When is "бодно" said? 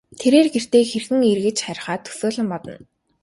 2.51-2.75